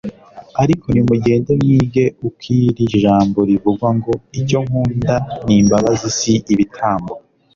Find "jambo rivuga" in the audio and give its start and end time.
3.03-3.87